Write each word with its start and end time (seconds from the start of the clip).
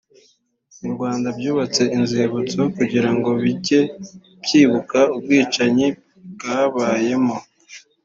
n’u 0.79 0.91
Rwanda 0.95 1.27
byubatse 1.37 1.83
inzibutso 1.97 2.59
kugira 2.75 3.09
ngo 3.15 3.29
bijye 3.41 3.79
byibuka 4.43 4.99
ubwicanyi 5.15 5.87
bwabayemo 6.33 7.37